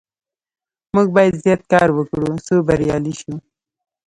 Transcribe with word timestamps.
موږ 0.95 1.07
باید 1.15 1.41
زیات 1.43 1.61
کار 1.71 1.89
وکړو 1.93 2.29
څو 2.45 2.55
بریالي 2.67 3.13
شو. 3.19 3.33